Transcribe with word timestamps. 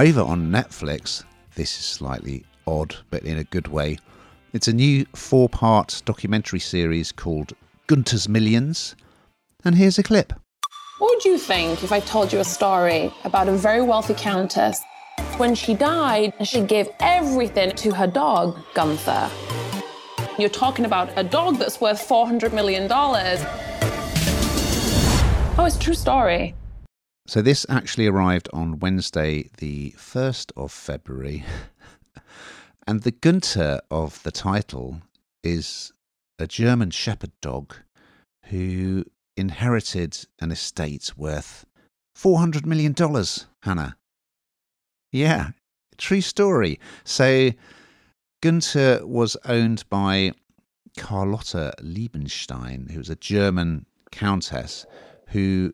Over 0.00 0.22
on 0.22 0.50
Netflix, 0.50 1.24
this 1.56 1.78
is 1.78 1.84
slightly 1.84 2.46
odd, 2.66 2.96
but 3.10 3.22
in 3.24 3.36
a 3.36 3.44
good 3.44 3.68
way. 3.68 3.98
It's 4.54 4.66
a 4.66 4.72
new 4.72 5.04
four 5.14 5.46
part 5.50 6.00
documentary 6.06 6.60
series 6.60 7.12
called 7.12 7.52
Gunther's 7.86 8.26
Millions. 8.26 8.96
And 9.62 9.74
here's 9.74 9.98
a 9.98 10.02
clip. 10.02 10.32
What 11.00 11.16
would 11.16 11.26
you 11.26 11.36
think 11.36 11.84
if 11.84 11.92
I 11.92 12.00
told 12.00 12.32
you 12.32 12.38
a 12.38 12.44
story 12.44 13.12
about 13.24 13.50
a 13.50 13.52
very 13.52 13.82
wealthy 13.82 14.14
countess? 14.14 14.80
When 15.36 15.54
she 15.54 15.74
died, 15.74 16.32
she 16.46 16.62
gave 16.62 16.88
everything 17.00 17.72
to 17.72 17.92
her 17.92 18.06
dog, 18.06 18.56
Gunther. 18.72 19.30
You're 20.38 20.48
talking 20.48 20.86
about 20.86 21.10
a 21.16 21.22
dog 21.22 21.56
that's 21.58 21.78
worth 21.78 22.08
$400 22.08 22.54
million. 22.54 22.88
Oh, 25.58 25.66
it's 25.66 25.76
a 25.76 25.78
true 25.78 25.92
story. 25.92 26.54
So 27.30 27.40
this 27.42 27.64
actually 27.68 28.08
arrived 28.08 28.48
on 28.52 28.80
Wednesday, 28.80 29.50
the 29.58 29.94
1st 29.96 30.50
of 30.56 30.72
February. 30.72 31.44
and 32.88 33.02
the 33.02 33.12
Gunther 33.12 33.82
of 33.88 34.20
the 34.24 34.32
title 34.32 35.02
is 35.44 35.92
a 36.40 36.48
German 36.48 36.90
shepherd 36.90 37.30
dog 37.40 37.76
who 38.46 39.04
inherited 39.36 40.26
an 40.40 40.50
estate 40.50 41.12
worth 41.16 41.64
$400 42.18 42.66
million, 42.66 42.96
Hannah. 43.62 43.96
Yeah, 45.12 45.50
true 45.98 46.22
story. 46.22 46.80
So 47.04 47.52
Gunther 48.42 49.06
was 49.06 49.36
owned 49.44 49.84
by 49.88 50.32
Carlotta 50.98 51.74
Liebenstein, 51.80 52.90
who 52.90 52.98
was 52.98 53.08
a 53.08 53.14
German 53.14 53.86
countess 54.10 54.84
who 55.28 55.72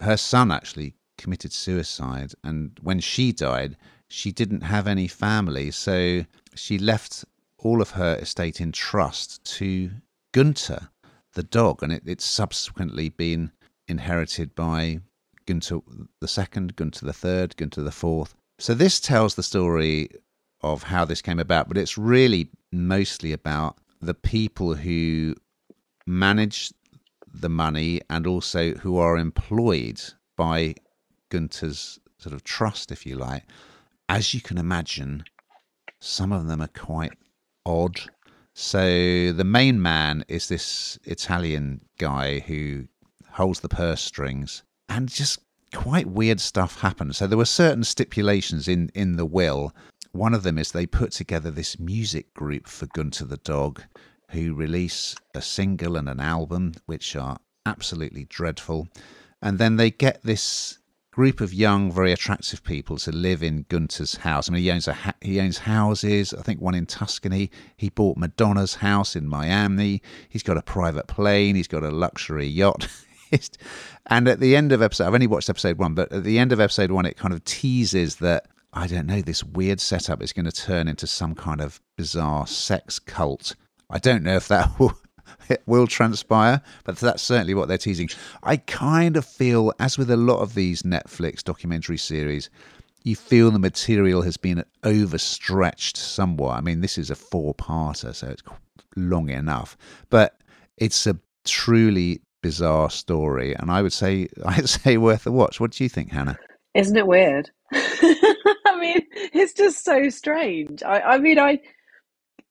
her 0.00 0.16
son 0.16 0.50
actually 0.50 0.94
committed 1.16 1.52
suicide. 1.52 2.32
And 2.44 2.78
when 2.82 3.00
she 3.00 3.32
died, 3.32 3.76
she 4.08 4.32
didn't 4.32 4.62
have 4.62 4.86
any 4.86 5.08
family. 5.08 5.70
So 5.70 6.24
she 6.54 6.78
left 6.78 7.24
all 7.58 7.82
of 7.82 7.90
her 7.90 8.16
estate 8.16 8.60
in 8.60 8.72
trust 8.72 9.44
to 9.56 9.90
Gunther, 10.32 10.88
the 11.34 11.42
dog. 11.42 11.82
And 11.82 11.92
it, 11.92 12.02
it's 12.06 12.24
subsequently 12.24 13.08
been 13.08 13.52
inherited 13.88 14.54
by 14.54 15.00
Gunther 15.46 15.80
the 16.20 16.28
second, 16.28 16.76
Gunther 16.76 17.04
the 17.04 17.12
third, 17.12 17.56
Gunther 17.56 17.82
the 17.82 17.90
fourth. 17.90 18.34
So 18.58 18.74
this 18.74 19.00
tells 19.00 19.34
the 19.34 19.42
story 19.42 20.10
of 20.62 20.82
how 20.82 21.04
this 21.04 21.22
came 21.22 21.38
about, 21.38 21.68
but 21.68 21.78
it's 21.78 21.96
really 21.96 22.50
mostly 22.72 23.32
about 23.32 23.78
the 24.00 24.14
people 24.14 24.74
who 24.74 25.34
manage 26.06 26.72
the 27.32 27.48
money 27.48 28.00
and 28.10 28.26
also 28.26 28.74
who 28.74 28.98
are 28.98 29.16
employed 29.16 30.00
by 30.36 30.74
Gunther's 31.30 31.98
sort 32.18 32.34
of 32.34 32.44
trust, 32.44 32.90
if 32.90 33.06
you 33.06 33.16
like. 33.16 33.44
As 34.08 34.34
you 34.34 34.40
can 34.40 34.58
imagine, 34.58 35.24
some 36.00 36.32
of 36.32 36.46
them 36.46 36.60
are 36.60 36.68
quite 36.68 37.12
odd. 37.66 38.00
So 38.54 39.32
the 39.32 39.44
main 39.44 39.80
man 39.80 40.24
is 40.28 40.48
this 40.48 40.98
Italian 41.04 41.82
guy 41.98 42.40
who 42.40 42.88
holds 43.30 43.60
the 43.60 43.68
purse 43.68 44.00
strings 44.00 44.62
and 44.88 45.08
just 45.08 45.40
quite 45.74 46.06
weird 46.06 46.40
stuff 46.40 46.80
happens. 46.80 47.18
So 47.18 47.26
there 47.26 47.38
were 47.38 47.44
certain 47.44 47.84
stipulations 47.84 48.66
in 48.66 48.90
in 48.94 49.16
the 49.16 49.26
will 49.26 49.72
one 50.12 50.34
of 50.34 50.42
them 50.42 50.58
is 50.58 50.72
they 50.72 50.86
put 50.86 51.12
together 51.12 51.50
this 51.50 51.78
music 51.78 52.32
group 52.34 52.66
for 52.66 52.86
Gunther 52.86 53.26
the 53.26 53.36
dog, 53.38 53.82
who 54.30 54.54
release 54.54 55.14
a 55.34 55.42
single 55.42 55.96
and 55.96 56.08
an 56.08 56.20
album, 56.20 56.74
which 56.86 57.16
are 57.16 57.38
absolutely 57.66 58.24
dreadful. 58.24 58.88
And 59.40 59.58
then 59.58 59.76
they 59.76 59.90
get 59.90 60.22
this 60.22 60.78
group 61.18 61.40
of 61.40 61.52
young, 61.52 61.90
very 61.90 62.12
attractive 62.12 62.62
people 62.62 62.96
to 62.96 63.10
live 63.10 63.42
in 63.42 63.66
Gunther's 63.68 64.16
house. 64.16 64.48
I 64.48 64.52
mean, 64.52 64.62
he 64.62 64.70
owns 64.70 64.86
a 64.86 64.92
ha- 64.92 65.14
he 65.20 65.40
owns 65.40 65.58
houses. 65.58 66.32
I 66.32 66.42
think 66.42 66.60
one 66.60 66.74
in 66.74 66.86
Tuscany. 66.86 67.50
He 67.76 67.88
bought 67.88 68.16
Madonna's 68.16 68.76
house 68.76 69.16
in 69.16 69.26
Miami. 69.26 70.00
He's 70.28 70.44
got 70.44 70.56
a 70.56 70.62
private 70.62 71.08
plane. 71.08 71.56
He's 71.56 71.68
got 71.68 71.82
a 71.82 71.90
luxury 71.90 72.46
yacht. 72.46 72.88
and 74.06 74.28
at 74.28 74.40
the 74.40 74.54
end 74.54 74.72
of 74.72 74.80
episode, 74.80 75.06
I've 75.06 75.14
only 75.14 75.26
watched 75.26 75.50
episode 75.50 75.78
one, 75.78 75.94
but 75.94 76.12
at 76.12 76.24
the 76.24 76.38
end 76.38 76.52
of 76.52 76.60
episode 76.60 76.92
one, 76.92 77.04
it 77.04 77.16
kind 77.16 77.34
of 77.34 77.44
teases 77.44 78.16
that 78.16 78.46
I 78.72 78.86
don't 78.86 79.06
know, 79.06 79.22
this 79.22 79.42
weird 79.42 79.80
setup 79.80 80.22
is 80.22 80.32
going 80.32 80.44
to 80.44 80.52
turn 80.52 80.88
into 80.88 81.06
some 81.06 81.34
kind 81.34 81.60
of 81.60 81.80
bizarre 81.96 82.46
sex 82.46 82.98
cult. 82.98 83.56
I 83.90 83.98
don't 83.98 84.22
know 84.22 84.36
if 84.36 84.48
that 84.48 84.70
will, 84.78 84.98
will 85.66 85.86
transpire, 85.86 86.62
but 86.84 86.96
that's 86.96 87.22
certainly 87.22 87.54
what 87.54 87.68
they're 87.68 87.78
teasing. 87.78 88.08
I 88.42 88.58
kind 88.58 89.16
of 89.16 89.24
feel, 89.24 89.72
as 89.78 89.98
with 89.98 90.10
a 90.10 90.16
lot 90.16 90.40
of 90.40 90.54
these 90.54 90.82
Netflix 90.82 91.42
documentary 91.42 91.98
series, 91.98 92.50
you 93.04 93.16
feel 93.16 93.50
the 93.50 93.58
material 93.58 94.22
has 94.22 94.36
been 94.36 94.64
overstretched 94.84 95.96
somewhat. 95.96 96.58
I 96.58 96.60
mean, 96.60 96.80
this 96.80 96.98
is 96.98 97.10
a 97.10 97.14
four 97.14 97.54
parter, 97.54 98.14
so 98.14 98.28
it's 98.28 98.42
long 98.96 99.30
enough, 99.30 99.76
but 100.10 100.40
it's 100.76 101.06
a 101.06 101.18
truly 101.44 102.20
bizarre 102.42 102.90
story, 102.90 103.54
and 103.54 103.70
I 103.70 103.82
would 103.82 103.92
say 103.92 104.28
I'd 104.44 104.68
say 104.68 104.96
worth 104.96 105.26
a 105.26 105.32
watch. 105.32 105.60
What 105.60 105.72
do 105.72 105.84
you 105.84 105.88
think, 105.88 106.10
Hannah? 106.10 106.38
Isn't 106.74 106.96
it 106.96 107.06
weird? 107.06 107.50
I 107.72 108.78
mean, 108.78 109.00
it's 109.12 109.54
just 109.54 109.84
so 109.84 110.08
strange. 110.10 110.82
I, 110.82 111.00
I 111.00 111.18
mean, 111.18 111.38
I 111.38 111.58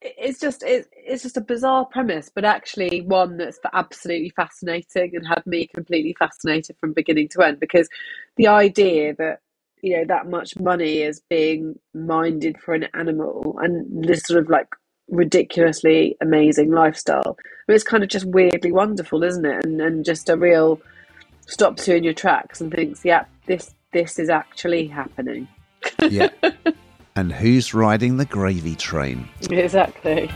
it's 0.00 0.38
just 0.38 0.62
it, 0.62 0.88
it's 0.92 1.22
just 1.22 1.36
a 1.36 1.40
bizarre 1.40 1.84
premise, 1.84 2.30
but 2.32 2.44
actually 2.44 3.02
one 3.02 3.36
that's 3.36 3.58
absolutely 3.72 4.30
fascinating 4.30 5.12
and 5.14 5.26
had 5.26 5.44
me 5.46 5.66
completely 5.66 6.14
fascinated 6.18 6.76
from 6.78 6.92
beginning 6.92 7.28
to 7.28 7.42
end. 7.42 7.60
Because 7.60 7.88
the 8.36 8.46
idea 8.46 9.14
that 9.16 9.40
you 9.82 9.96
know 9.96 10.04
that 10.06 10.28
much 10.28 10.58
money 10.58 11.02
is 11.02 11.20
being 11.28 11.78
minded 11.94 12.58
for 12.60 12.74
an 12.74 12.86
animal 12.94 13.58
and 13.60 14.04
this 14.04 14.22
sort 14.22 14.40
of 14.40 14.48
like 14.48 14.68
ridiculously 15.08 16.16
amazing 16.20 16.70
lifestyle, 16.70 17.36
I 17.40 17.72
mean, 17.72 17.76
it's 17.76 17.84
kind 17.84 18.02
of 18.02 18.08
just 18.08 18.26
weirdly 18.26 18.72
wonderful, 18.72 19.24
isn't 19.24 19.44
it? 19.44 19.64
And 19.64 19.80
and 19.80 20.04
just 20.04 20.28
a 20.28 20.36
real 20.36 20.80
stops 21.46 21.88
you 21.88 21.96
in 21.96 22.04
your 22.04 22.14
tracks 22.14 22.60
and 22.60 22.72
thinks, 22.72 23.04
yeah, 23.04 23.24
this 23.46 23.74
this 23.92 24.18
is 24.18 24.28
actually 24.28 24.86
happening. 24.86 25.48
yeah. 26.08 26.28
And 27.18 27.32
who's 27.32 27.74
riding 27.74 28.16
the 28.16 28.24
gravy 28.24 28.76
train? 28.76 29.28
Exactly. 29.50 30.30